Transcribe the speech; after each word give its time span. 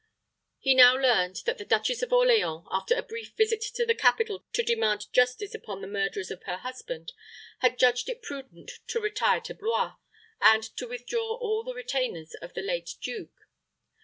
He 0.57 0.73
now 0.73 0.95
learned 0.97 1.35
that 1.45 1.59
the 1.59 1.63
Duchess 1.63 2.01
of 2.01 2.11
Orleans, 2.11 2.65
after 2.71 2.95
a 2.95 3.03
brief 3.03 3.35
visit 3.37 3.61
to 3.75 3.85
the 3.85 3.93
capital 3.93 4.43
to 4.53 4.63
demand 4.63 5.13
justice 5.13 5.53
upon 5.53 5.81
the 5.81 5.87
murderers 5.87 6.31
of 6.31 6.41
her 6.45 6.57
husband, 6.57 7.13
had 7.59 7.77
judged 7.77 8.09
it 8.09 8.23
prudent 8.23 8.71
to 8.87 8.99
retire 8.99 9.41
to 9.41 9.53
Blois, 9.53 9.93
and 10.41 10.63
to 10.77 10.87
withdraw 10.87 11.35
all 11.35 11.63
the 11.63 11.75
retainers 11.75 12.33
of 12.41 12.55
the 12.55 12.63
late 12.63 12.95
duke. 12.99 13.45